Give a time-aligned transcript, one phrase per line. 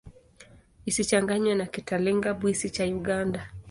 [0.89, 3.41] Isichanganywe na Kitalinga-Bwisi cha Uganda.